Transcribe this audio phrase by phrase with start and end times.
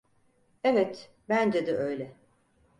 [0.63, 2.11] Evet, bence de öyle.